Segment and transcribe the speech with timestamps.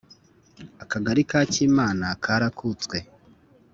[0.83, 2.97] -akagari ka cyimana karakutswe